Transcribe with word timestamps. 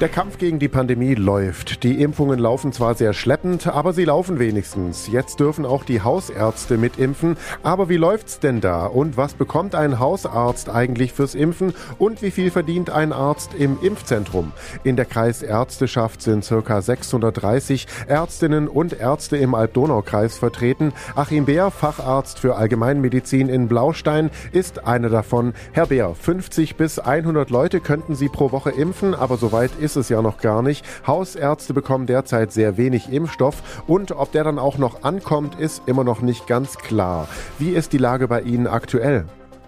Der 0.00 0.08
Kampf 0.08 0.38
gegen 0.38 0.58
die 0.58 0.68
Pandemie 0.68 1.14
läuft. 1.14 1.84
Die 1.84 2.02
Impfungen 2.02 2.40
laufen 2.40 2.72
zwar 2.72 2.96
sehr 2.96 3.12
schleppend, 3.12 3.68
aber 3.68 3.92
sie 3.92 4.04
laufen 4.04 4.40
wenigstens. 4.40 5.06
Jetzt 5.06 5.38
dürfen 5.38 5.64
auch 5.64 5.84
die 5.84 6.02
Hausärzte 6.02 6.76
mitimpfen. 6.78 7.36
Aber 7.62 7.88
wie 7.88 7.96
läuft's 7.96 8.40
denn 8.40 8.60
da? 8.60 8.86
Und 8.86 9.16
was 9.16 9.34
bekommt 9.34 9.76
ein 9.76 10.00
Hausarzt 10.00 10.68
eigentlich 10.68 11.12
fürs 11.12 11.36
Impfen? 11.36 11.74
Und 11.96 12.22
wie 12.22 12.32
viel 12.32 12.50
verdient 12.50 12.90
ein 12.90 13.12
Arzt 13.12 13.54
im 13.54 13.78
Impfzentrum? 13.80 14.52
In 14.82 14.96
der 14.96 15.04
Kreisärzteschaft 15.04 16.22
sind 16.22 16.44
circa 16.44 16.82
630 16.82 17.86
Ärztinnen 18.08 18.66
und 18.66 18.98
Ärzte 18.98 19.36
im 19.36 19.54
Alb-Donau-Kreis 19.54 20.38
vertreten. 20.38 20.92
Achim 21.14 21.44
Beer, 21.44 21.70
Facharzt 21.70 22.40
für 22.40 22.56
Allgemeinmedizin 22.56 23.48
in 23.48 23.68
Blaustein, 23.68 24.30
ist 24.50 24.88
einer 24.88 25.08
davon. 25.08 25.54
Herr 25.70 25.86
Beer, 25.86 26.16
50 26.20 26.74
bis 26.74 26.98
100 26.98 27.48
Leute 27.50 27.78
könnten 27.78 28.16
Sie 28.16 28.28
pro 28.28 28.50
Woche 28.50 28.70
impfen, 28.70 29.14
aber 29.14 29.36
soweit 29.36 29.70
ist 29.84 29.96
es 29.96 30.08
ja 30.08 30.22
noch 30.22 30.38
gar 30.38 30.62
nicht. 30.62 30.84
Hausärzte 31.06 31.74
bekommen 31.74 32.06
derzeit 32.06 32.50
sehr 32.52 32.76
wenig 32.76 33.12
Impfstoff 33.12 33.84
und 33.86 34.12
ob 34.12 34.32
der 34.32 34.42
dann 34.42 34.58
auch 34.58 34.78
noch 34.78 35.02
ankommt, 35.02 35.60
ist 35.60 35.82
immer 35.86 36.02
noch 36.02 36.22
nicht 36.22 36.46
ganz 36.46 36.78
klar. 36.78 37.28
Wie 37.58 37.70
ist 37.70 37.92
die 37.92 37.98
Lage 37.98 38.26
bei 38.26 38.40
Ihnen 38.40 38.66
aktuell? 38.66 39.26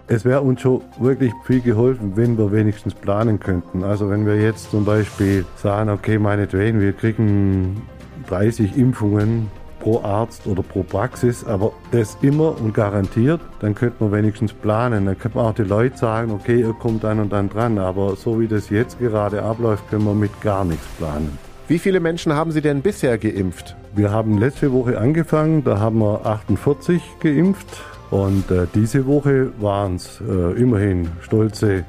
Es 0.09 0.24
wäre 0.24 0.41
uns 0.41 0.60
schon 0.60 0.83
wirklich 0.98 1.33
viel 1.45 1.60
geholfen, 1.60 2.12
wenn 2.15 2.38
wir 2.38 2.52
wenigstens 2.52 2.95
planen 2.95 3.41
könnten. 3.41 3.84
Also 3.84 4.09
wenn 4.09 4.24
wir 4.24 4.41
jetzt 4.41 4.71
zum 4.71 4.84
Beispiel 4.84 5.45
sagen, 5.57 5.91
okay, 5.91 6.19
meinetwegen, 6.19 6.80
wir 6.80 6.93
kriegen 6.93 7.83
30 8.29 8.77
Impfungen 8.77 9.51
pro 9.87 10.01
Arzt 10.03 10.49
oder 10.49 10.65
pro 10.65 10.83
Praxis, 10.83 11.45
aber 11.45 11.71
das 11.93 12.19
immer 12.21 12.61
und 12.61 12.75
garantiert, 12.75 13.41
dann 13.61 13.77
könnte 13.77 14.03
man 14.03 14.11
wenigstens 14.11 14.53
planen. 14.53 15.07
Dann 15.07 15.17
könnte 15.17 15.39
man 15.39 15.47
auch 15.47 15.55
die 15.55 15.63
Leute 15.63 15.97
sagen, 15.97 16.33
okay, 16.33 16.59
ihr 16.59 16.73
kommt 16.73 17.05
dann 17.05 17.21
und 17.21 17.33
dann 17.33 17.49
dran, 17.49 17.79
aber 17.79 18.17
so 18.17 18.41
wie 18.41 18.49
das 18.49 18.69
jetzt 18.69 18.99
gerade 18.99 19.45
abläuft, 19.45 19.89
können 19.89 20.05
wir 20.05 20.15
mit 20.15 20.41
gar 20.41 20.65
nichts 20.65 20.85
planen. 20.99 21.38
Wie 21.69 21.79
viele 21.79 22.01
Menschen 22.01 22.33
haben 22.33 22.51
Sie 22.51 22.60
denn 22.60 22.83
bisher 22.83 23.16
geimpft? 23.16 23.77
Wir 23.95 24.10
haben 24.10 24.38
letzte 24.38 24.73
Woche 24.73 24.99
angefangen, 24.99 25.63
da 25.63 25.79
haben 25.79 26.01
wir 26.01 26.27
48 26.27 27.01
geimpft 27.21 27.69
und 28.10 28.51
äh, 28.51 28.66
diese 28.75 29.07
Woche 29.07 29.53
waren 29.60 29.95
es 29.95 30.21
äh, 30.21 30.60
immerhin 30.60 31.09
stolze 31.21 31.85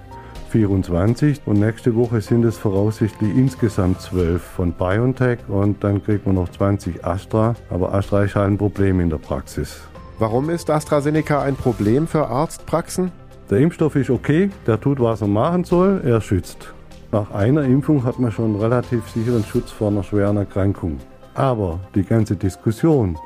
24 0.47 1.41
und 1.45 1.59
nächste 1.59 1.95
Woche 1.95 2.21
sind 2.21 2.43
es 2.45 2.57
voraussichtlich 2.57 3.35
insgesamt 3.35 4.01
12 4.01 4.41
von 4.41 4.71
BioNTech 4.73 5.39
und 5.47 5.83
dann 5.83 6.03
kriegt 6.03 6.25
man 6.25 6.35
noch 6.35 6.49
20 6.49 7.05
Astra. 7.05 7.55
Aber 7.69 7.93
Astra 7.93 8.23
ist 8.23 8.35
halt 8.35 8.51
ein 8.51 8.57
Problem 8.57 8.99
in 8.99 9.09
der 9.09 9.17
Praxis. 9.17 9.81
Warum 10.19 10.49
ist 10.49 10.69
AstraZeneca 10.69 11.41
ein 11.41 11.55
Problem 11.55 12.07
für 12.07 12.27
Arztpraxen? 12.27 13.11
Der 13.49 13.59
Impfstoff 13.59 13.95
ist 13.95 14.09
okay, 14.09 14.49
der 14.65 14.81
tut, 14.81 14.99
was 14.99 15.21
er 15.21 15.27
machen 15.27 15.63
soll, 15.63 16.01
er 16.03 16.21
schützt. 16.21 16.73
Nach 17.11 17.31
einer 17.31 17.63
Impfung 17.63 18.03
hat 18.03 18.19
man 18.19 18.31
schon 18.31 18.55
relativ 18.55 19.07
sicheren 19.09 19.43
Schutz 19.45 19.71
vor 19.71 19.89
einer 19.89 20.03
schweren 20.03 20.37
Erkrankung. 20.37 20.97
Aber 21.35 21.79
die 21.95 22.03
ganze 22.03 22.35
Diskussion 22.35 23.17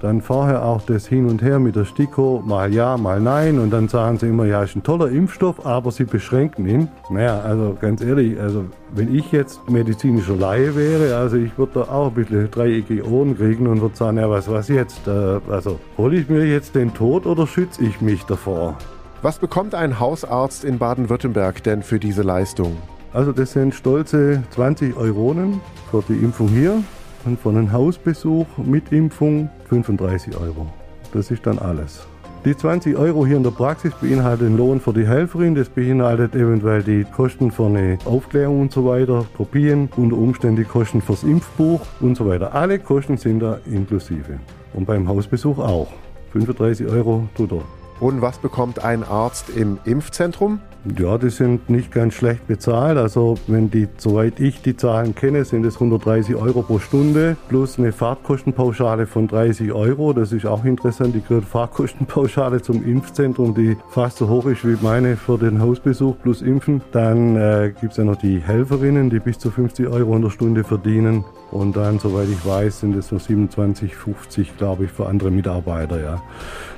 dann 0.00 0.22
vorher 0.22 0.64
auch 0.64 0.82
das 0.82 1.06
Hin 1.06 1.26
und 1.26 1.42
Her 1.42 1.58
mit 1.58 1.76
der 1.76 1.84
STIKO, 1.84 2.42
mal 2.44 2.72
ja, 2.72 2.96
mal 2.96 3.20
nein. 3.20 3.58
Und 3.58 3.70
dann 3.70 3.88
sagen 3.88 4.18
sie 4.18 4.28
immer, 4.28 4.44
ja, 4.44 4.62
ist 4.62 4.76
ein 4.76 4.82
toller 4.82 5.10
Impfstoff, 5.10 5.66
aber 5.66 5.90
sie 5.90 6.04
beschränken 6.04 6.66
ihn. 6.66 6.88
Naja, 7.10 7.40
also 7.40 7.76
ganz 7.80 8.02
ehrlich, 8.02 8.38
also 8.40 8.66
wenn 8.94 9.14
ich 9.14 9.32
jetzt 9.32 9.68
medizinischer 9.68 10.36
Laie 10.36 10.74
wäre, 10.76 11.16
also 11.16 11.36
ich 11.36 11.56
würde 11.58 11.72
da 11.74 11.92
auch 11.92 12.08
ein 12.08 12.14
bisschen 12.14 12.50
dreieckige 12.50 13.06
Ohren 13.08 13.36
kriegen 13.36 13.66
und 13.66 13.80
würde 13.80 13.96
sagen, 13.96 14.18
ja, 14.18 14.30
was, 14.30 14.48
was 14.50 14.68
jetzt? 14.68 15.06
Äh, 15.08 15.40
also 15.50 15.78
hole 15.96 16.16
ich 16.16 16.28
mir 16.28 16.46
jetzt 16.46 16.74
den 16.74 16.94
Tod 16.94 17.26
oder 17.26 17.46
schütze 17.46 17.84
ich 17.84 18.00
mich 18.00 18.24
davor? 18.24 18.76
Was 19.22 19.38
bekommt 19.38 19.74
ein 19.74 19.98
Hausarzt 19.98 20.64
in 20.64 20.78
Baden-Württemberg 20.78 21.62
denn 21.64 21.82
für 21.82 21.98
diese 21.98 22.22
Leistung? 22.22 22.76
Also 23.12 23.32
das 23.32 23.52
sind 23.52 23.74
stolze 23.74 24.44
20 24.50 24.96
Euronen 24.96 25.60
für 25.90 26.04
die 26.08 26.22
Impfung 26.22 26.48
hier 26.48 26.84
und 27.24 27.38
von 27.38 27.56
einem 27.56 27.72
Hausbesuch 27.72 28.46
mit 28.58 28.92
Impfung 28.92 29.50
35 29.68 30.36
Euro. 30.36 30.66
Das 31.12 31.30
ist 31.30 31.46
dann 31.46 31.58
alles. 31.58 32.06
Die 32.44 32.56
20 32.56 32.96
Euro 32.96 33.26
hier 33.26 33.36
in 33.36 33.42
der 33.42 33.50
Praxis 33.50 33.92
beinhalten 34.00 34.44
den 34.44 34.56
Lohn 34.56 34.80
für 34.80 34.92
die 34.92 35.06
Helferin, 35.06 35.56
das 35.56 35.68
beinhaltet 35.68 36.36
eventuell 36.36 36.84
die 36.84 37.04
Kosten 37.04 37.50
für 37.50 37.66
eine 37.66 37.98
Aufklärung 38.04 38.60
und 38.62 38.72
so 38.72 38.86
weiter, 38.86 39.26
Kopien, 39.36 39.88
unter 39.96 40.16
Umständen 40.16 40.56
die 40.56 40.64
Kosten 40.64 41.02
fürs 41.02 41.24
Impfbuch 41.24 41.80
und 42.00 42.16
so 42.16 42.28
weiter. 42.28 42.54
Alle 42.54 42.78
Kosten 42.78 43.16
sind 43.16 43.40
da 43.40 43.58
inklusive. 43.66 44.38
Und 44.72 44.86
beim 44.86 45.08
Hausbesuch 45.08 45.58
auch. 45.58 45.88
35 46.32 46.86
Euro 46.86 47.28
tut 47.36 47.52
er. 47.52 47.62
Und 48.00 48.22
was 48.22 48.38
bekommt 48.38 48.84
ein 48.84 49.02
Arzt 49.02 49.50
im 49.50 49.78
Impfzentrum? 49.84 50.60
Ja, 50.96 51.18
die 51.18 51.30
sind 51.30 51.68
nicht 51.68 51.90
ganz 51.90 52.14
schlecht 52.14 52.46
bezahlt. 52.46 52.98
Also 52.98 53.36
wenn 53.46 53.70
die, 53.70 53.88
soweit 53.96 54.38
ich 54.38 54.62
die 54.62 54.76
Zahlen 54.76 55.14
kenne, 55.14 55.44
sind 55.44 55.66
es 55.66 55.74
130 55.74 56.36
Euro 56.36 56.62
pro 56.62 56.78
Stunde 56.78 57.36
plus 57.48 57.78
eine 57.78 57.92
Fahrtkostenpauschale 57.92 59.06
von 59.06 59.26
30 59.26 59.72
Euro. 59.72 60.12
Das 60.12 60.32
ist 60.32 60.46
auch 60.46 60.64
interessant. 60.64 61.14
Die 61.14 61.20
gehört 61.20 61.44
Fahrtkostenpauschale 61.44 62.62
zum 62.62 62.84
Impfzentrum, 62.84 63.54
die 63.54 63.76
fast 63.90 64.18
so 64.18 64.28
hoch 64.28 64.46
ist 64.46 64.64
wie 64.64 64.78
meine 64.80 65.16
für 65.16 65.36
den 65.36 65.60
Hausbesuch 65.60 66.16
plus 66.22 66.42
Impfen. 66.42 66.80
Dann 66.92 67.36
äh, 67.36 67.72
gibt 67.80 67.92
es 67.92 67.98
ja 67.98 68.04
noch 68.04 68.16
die 68.16 68.38
Helferinnen, 68.38 69.10
die 69.10 69.18
bis 69.18 69.38
zu 69.38 69.50
50 69.50 69.88
Euro 69.88 70.14
in 70.14 70.22
der 70.22 70.30
Stunde 70.30 70.62
verdienen. 70.62 71.24
Und 71.50 71.76
dann, 71.76 71.98
soweit 71.98 72.28
ich 72.28 72.46
weiß, 72.46 72.80
sind 72.80 72.94
es 72.94 73.10
nur 73.10 73.20
27,50, 73.20 74.48
glaube 74.58 74.84
ich, 74.84 74.90
für 74.90 75.06
andere 75.06 75.30
Mitarbeiter. 75.30 76.00
Ja. 76.00 76.22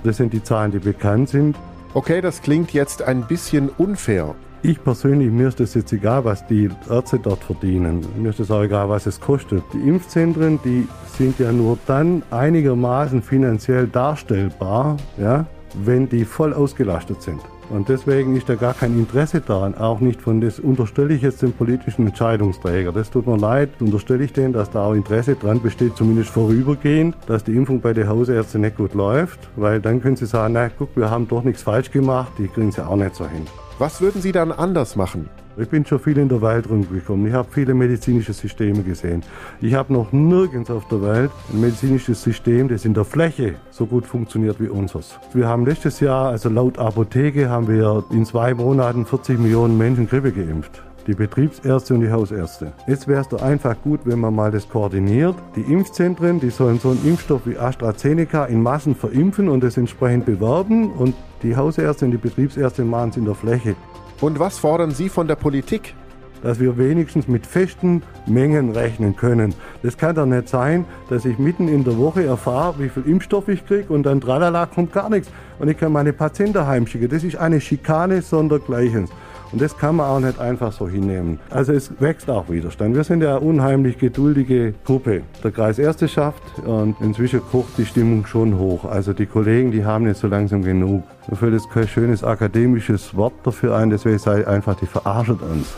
Das 0.05 0.17
sind 0.17 0.33
die 0.33 0.43
Zahlen, 0.43 0.71
die 0.71 0.79
bekannt 0.79 1.29
sind. 1.29 1.57
Okay, 1.93 2.21
das 2.21 2.41
klingt 2.41 2.73
jetzt 2.73 3.03
ein 3.03 3.27
bisschen 3.27 3.69
unfair. 3.69 4.37
Ich 4.63 4.81
persönlich, 4.85 5.29
mir 5.29 5.49
ist 5.49 5.59
es 5.59 5.75
jetzt 5.75 5.93
egal, 5.93 6.25
was 6.25 6.47
die 6.47 6.71
Ärzte 6.89 7.19
dort 7.19 7.43
verdienen. 7.43 8.07
Mir 8.17 8.31
ist 8.31 8.39
es 8.39 8.49
auch 8.53 8.63
egal, 8.63 8.89
was 8.89 9.07
es 9.07 9.21
kostet. 9.21 9.65
Die 9.73 9.89
Impfzentren, 9.89 10.61
die 10.65 10.87
sind 11.19 11.41
ja 11.41 11.51
nur 11.51 11.79
dann 11.87 12.23
einigermaßen 12.31 13.23
finanziell 13.23 13.89
darstellbar, 13.89 14.99
ja, 15.19 15.47
wenn 15.83 16.09
die 16.09 16.25
voll 16.25 16.55
ausgelastet 16.55 17.23
sind. 17.23 17.41
Und 17.71 17.89
deswegen 17.89 18.37
ist 18.37 18.49
da 18.49 18.57
gar 18.57 18.75
kein 18.75 18.99
Interesse 18.99 19.41
daran, 19.41 19.77
auch 19.77 20.01
nicht 20.01 20.21
von 20.21 20.41
das 20.41 20.59
unterstelle 20.59 21.15
ich 21.15 21.23
jetzt 21.23 21.41
dem 21.41 21.53
politischen 21.53 22.09
Entscheidungsträger. 22.09 22.91
Das 22.91 23.11
tut 23.11 23.29
mir 23.29 23.39
leid, 23.39 23.71
unterstelle 23.79 24.25
ich 24.25 24.33
denen, 24.33 24.53
dass 24.53 24.71
da 24.71 24.87
auch 24.87 24.93
Interesse 24.93 25.37
dran 25.37 25.63
besteht, 25.63 25.97
zumindest 25.97 26.31
vorübergehend, 26.31 27.17
dass 27.29 27.45
die 27.45 27.55
Impfung 27.55 27.81
bei 27.81 27.93
den 27.93 28.09
Hausärzten 28.09 28.63
nicht 28.63 28.77
gut 28.77 28.95
läuft, 28.95 29.39
weil 29.55 29.81
dann 29.81 30.03
können 30.03 30.17
sie 30.17 30.27
sagen, 30.27 30.55
na 30.55 30.69
guck, 30.69 30.97
wir 30.97 31.11
haben 31.11 31.29
doch 31.29 31.45
nichts 31.45 31.63
falsch 31.63 31.93
gemacht, 31.93 32.33
die 32.39 32.49
kriegen 32.49 32.73
sie 32.73 32.85
auch 32.85 32.97
nicht 32.97 33.15
so 33.15 33.25
hin. 33.25 33.47
Was 33.79 34.01
würden 34.03 34.21
Sie 34.21 34.33
dann 34.33 34.53
anders 34.53 34.95
machen? 34.95 35.31
Ich 35.61 35.69
bin 35.69 35.85
schon 35.85 35.99
viel 35.99 36.17
in 36.17 36.31
der 36.31 36.41
Welt 36.41 36.71
rumgekommen. 36.71 37.27
Ich 37.27 37.35
habe 37.35 37.47
viele 37.51 37.75
medizinische 37.75 38.33
Systeme 38.33 38.83
gesehen. 38.83 39.23
Ich 39.61 39.75
habe 39.75 39.93
noch 39.93 40.11
nirgends 40.11 40.71
auf 40.71 40.89
der 40.89 41.03
Welt 41.03 41.31
ein 41.53 41.61
medizinisches 41.61 42.23
System, 42.23 42.69
das 42.69 42.87
in 42.87 42.95
der 42.95 43.05
Fläche 43.05 43.57
so 43.71 43.85
gut 43.85 44.07
funktioniert 44.07 44.59
wie 44.59 44.69
unseres. 44.69 45.19
Wir 45.35 45.47
haben 45.47 45.67
letztes 45.67 46.01
Jahr, 46.01 46.31
also 46.31 46.49
laut 46.49 46.79
Apotheke, 46.79 47.51
haben 47.51 47.69
wir 47.69 48.05
in 48.11 48.25
zwei 48.25 48.55
Monaten 48.55 49.05
40 49.05 49.39
Millionen 49.39 49.77
Menschen 49.77 50.09
Grippe 50.09 50.33
geimpft 50.33 50.83
die 51.07 51.15
Betriebsärzte 51.15 51.95
und 51.95 52.03
die 52.03 52.11
Hausärzte. 52.11 52.73
Jetzt 52.87 53.09
wäre 53.09 53.23
es 53.23 53.29
doch 53.29 53.43
einfach 53.43 53.75
gut, 53.83 54.01
wenn 54.05 54.21
man 54.21 54.35
mal 54.35 54.51
das 54.51 54.69
koordiniert. 54.69 55.35
Die 55.57 55.63
Impfzentren, 55.63 56.39
die 56.39 56.51
sollen 56.51 56.79
so 56.79 56.91
einen 56.91 57.05
Impfstoff 57.05 57.47
wie 57.47 57.59
AstraZeneca 57.59 58.45
in 58.45 58.63
Massen 58.63 58.95
verimpfen 58.95 59.49
und 59.49 59.65
das 59.65 59.77
entsprechend 59.77 60.27
bewerben 60.27 60.93
und 60.93 61.15
die 61.43 61.57
Hausärzte 61.57 62.05
und 62.05 62.11
die 62.13 62.19
Betriebsärzte 62.19 62.85
machen 62.85 63.11
es 63.11 63.17
in 63.17 63.25
der 63.25 63.35
Fläche. 63.35 63.75
Und 64.21 64.39
was 64.39 64.59
fordern 64.59 64.91
Sie 64.91 65.09
von 65.09 65.27
der 65.27 65.37
Politik? 65.37 65.95
dass 66.43 66.59
wir 66.59 66.79
wenigstens 66.79 67.29
mit 67.29 67.47
festen 67.47 68.03
Mengen 68.27 68.71
rechnen 68.71 69.17
können. 69.17 69.55
Das 69.83 69.97
kann 69.97 70.15
doch 70.15 70.27
nicht 70.27 70.49
sein, 70.49 70.85
dass 71.09 71.25
ich 71.25 71.39
mitten 71.39 71.69
in 71.69 71.85
der 71.85 71.99
Woche 71.99 72.25
erfahre, 72.25 72.79
wie 72.79 72.89
viel 72.89 73.03
Impfstoff 73.07 73.49
ich 73.49 73.67
kriege 73.67 73.93
und 73.93 74.05
dann 74.05 74.21
tralala 74.21 74.67
kommt 74.67 74.93
gar 74.93 75.11
nichts 75.11 75.31
und 75.59 75.69
ich 75.69 75.77
kann 75.77 75.93
meine 75.93 76.13
Patienten 76.13 76.67
heimschicken. 76.67 77.09
Das 77.09 77.25
ist 77.25 77.37
eine 77.37 77.61
Schikane 77.61 78.23
sondergleichens. 78.23 79.11
Und 79.53 79.61
das 79.61 79.77
kann 79.77 79.97
man 79.97 80.07
auch 80.07 80.21
nicht 80.21 80.39
einfach 80.39 80.73
so 80.73 80.89
hinnehmen. 80.89 81.41
Also 81.51 81.73
es 81.73 81.91
wächst 82.01 82.31
auch 82.31 82.49
Widerstand. 82.49 82.95
Wir 82.95 83.05
sind 83.05 83.23
ja 83.23 83.37
eine 83.37 83.41
unheimlich 83.41 83.99
geduldige 83.99 84.75
Gruppe 84.85 85.23
der 85.43 85.51
Kreisärzteschaft 85.51 86.43
und 86.65 86.97
inzwischen 87.01 87.41
kocht 87.41 87.77
die 87.79 87.87
Stimmung 87.87 88.27
schon 88.27 88.59
hoch. 88.59 88.85
Also 88.85 89.13
die 89.13 89.27
Kollegen, 89.27 89.73
die 89.73 89.85
haben 89.85 90.07
jetzt 90.07 90.21
so 90.21 90.29
langsam 90.29 90.63
genug. 90.63 91.03
Mir 91.29 91.37
fällt 91.37 91.55
jetzt 91.55 91.71
kein 91.71 91.89
schönes 91.89 92.23
akademisches 92.23 93.17
Wort 93.17 93.35
dafür 93.43 93.77
ein, 93.77 93.91
deswegen 93.91 94.19
sei 94.19 94.47
einfach, 94.47 94.77
die 94.77 94.87
verarschen 94.87 95.39
uns. 95.39 95.69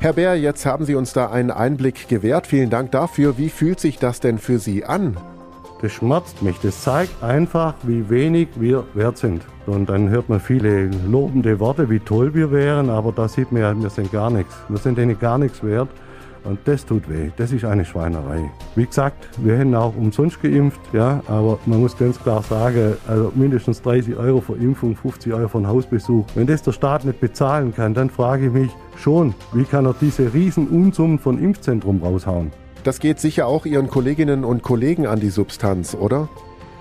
Herr 0.00 0.12
Bär, 0.12 0.38
jetzt 0.38 0.66
haben 0.66 0.84
Sie 0.84 0.94
uns 0.94 1.14
da 1.14 1.30
einen 1.30 1.50
Einblick 1.50 2.08
gewährt. 2.08 2.46
Vielen 2.46 2.68
Dank 2.68 2.90
dafür. 2.90 3.38
Wie 3.38 3.48
fühlt 3.48 3.80
sich 3.80 3.98
das 3.98 4.20
denn 4.20 4.38
für 4.38 4.58
Sie 4.58 4.84
an? 4.84 5.16
Das 5.80 5.92
schmerzt 5.92 6.42
mich. 6.42 6.58
Das 6.60 6.82
zeigt 6.82 7.22
einfach, 7.22 7.74
wie 7.82 8.08
wenig 8.08 8.48
wir 8.56 8.84
wert 8.94 9.18
sind. 9.18 9.42
Und 9.66 9.88
dann 9.88 10.08
hört 10.08 10.28
man 10.28 10.40
viele 10.40 10.86
lobende 10.86 11.58
Worte, 11.60 11.90
wie 11.90 12.00
toll 12.00 12.34
wir 12.34 12.50
wären, 12.50 12.90
aber 12.90 13.12
da 13.12 13.28
sieht 13.28 13.52
man 13.52 13.62
ja, 13.62 13.82
wir 13.82 13.90
sind 13.90 14.12
gar 14.12 14.30
nichts. 14.30 14.54
Wir 14.68 14.78
sind 14.78 14.98
denen 14.98 15.18
gar 15.18 15.38
nichts 15.38 15.62
wert. 15.62 15.88
Und 16.44 16.58
das 16.66 16.84
tut 16.84 17.08
weh. 17.08 17.30
Das 17.36 17.52
ist 17.52 17.64
eine 17.64 17.86
Schweinerei. 17.86 18.50
Wie 18.76 18.84
gesagt, 18.84 19.28
wir 19.38 19.56
hätten 19.56 19.74
auch 19.74 19.96
umsonst 19.96 20.42
geimpft, 20.42 20.80
ja, 20.92 21.22
aber 21.26 21.58
man 21.64 21.80
muss 21.80 21.96
ganz 21.96 22.20
klar 22.22 22.42
sagen, 22.42 22.96
also 23.08 23.32
mindestens 23.34 23.80
30 23.80 24.16
Euro 24.16 24.42
für 24.42 24.54
Impfung, 24.54 24.94
50 24.94 25.32
Euro 25.32 25.48
für 25.48 25.58
einen 25.58 25.68
Hausbesuch. 25.68 26.26
Wenn 26.34 26.46
das 26.46 26.62
der 26.62 26.72
Staat 26.72 27.06
nicht 27.06 27.18
bezahlen 27.18 27.74
kann, 27.74 27.94
dann 27.94 28.10
frage 28.10 28.46
ich 28.46 28.52
mich, 28.52 28.70
schon. 28.96 29.34
Wie 29.54 29.64
kann 29.64 29.86
er 29.86 29.94
diese 29.98 30.34
riesen 30.34 30.68
Unsummen 30.68 31.18
von 31.18 31.38
Impfzentrum 31.38 32.02
raushauen? 32.02 32.52
Das 32.84 33.00
geht 33.00 33.18
sicher 33.18 33.46
auch 33.46 33.64
Ihren 33.64 33.88
Kolleginnen 33.88 34.44
und 34.44 34.62
Kollegen 34.62 35.06
an 35.06 35.18
die 35.18 35.30
Substanz, 35.30 35.94
oder? 35.98 36.28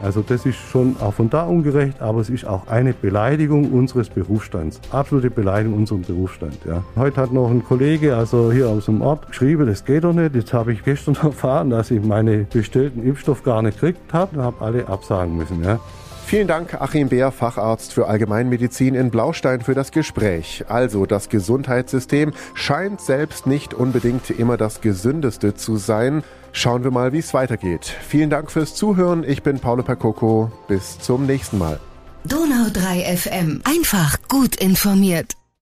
Also 0.02 0.22
das 0.22 0.46
ist 0.46 0.58
schon 0.58 0.98
auch 1.00 1.14
von 1.14 1.30
da 1.30 1.44
ungerecht, 1.44 2.02
aber 2.02 2.20
es 2.20 2.30
ist 2.30 2.46
auch 2.46 2.68
eine 2.68 2.92
Beleidigung 2.92 3.72
unseres 3.72 4.10
Berufsstands. 4.10 4.82
Absolute 4.92 5.30
Beleidigung 5.30 5.78
unserem 5.78 6.02
Berufsstand. 6.02 6.58
Ja. 6.68 6.84
Heute 6.98 7.22
hat 7.22 7.32
noch 7.32 7.50
ein 7.50 7.64
Kollege, 7.64 8.18
also 8.18 8.52
hier 8.52 8.68
aus 8.68 8.88
dem 8.88 9.02
Ort, 9.02 9.30
geschrieben, 9.30 9.66
das 9.66 9.86
geht 9.86 10.04
doch 10.04 10.12
nicht. 10.12 10.36
Jetzt 10.36 10.52
habe 10.52 10.74
ich 10.74 10.84
gestern 10.84 11.16
erfahren, 11.24 11.70
dass 11.70 11.90
ich 11.90 12.04
meine 12.04 12.40
bestellten 12.52 13.02
Impfstoff 13.02 13.44
gar 13.44 13.62
nicht 13.62 13.80
gekriegt 13.80 14.12
habe 14.12 14.36
und 14.36 14.44
habe 14.44 14.60
alle 14.60 14.90
absagen 14.90 15.38
müssen. 15.38 15.64
Ja. 15.64 15.80
Vielen 16.25 16.48
Dank, 16.48 16.81
Achim 16.81 17.10
Bär, 17.10 17.31
Facharzt 17.31 17.94
für 17.94 18.08
Allgemeinmedizin 18.08 18.96
in 18.96 19.12
Blaustein, 19.12 19.62
für 19.62 19.75
das 19.75 19.92
Gespräch. 19.92 20.66
Also, 20.68 21.06
das 21.06 21.30
Gesundheitssystem 21.30 22.34
scheint 22.56 23.02
selbst 23.02 23.46
nicht 23.46 23.74
unbedingt 23.74 24.31
immer 24.31 24.58
das 24.58 24.81
gesündeste 24.81 25.54
zu 25.54 25.78
sein. 25.78 26.24
Schauen 26.52 26.84
wir 26.84 26.92
mal, 26.92 27.14
wie 27.14 27.20
es 27.20 27.34
weitergeht. 27.34 27.86
Vielen 27.86 28.30
Dank 28.30 28.52
fürs 28.52 28.74
Zuhören. 28.74 29.24
Ich 29.24 29.44
bin 29.44 29.60
Paolo 29.60 29.84
Percoco. 29.84 30.52
Bis 30.68 30.98
zum 31.00 31.25
nächsten 31.25 31.60
Mal. 31.60 31.80
Donau 32.25 32.70
3 32.72 33.16
FM. 33.16 33.62
Einfach 33.66 34.18
gut 34.28 34.56
informiert. 34.56 35.34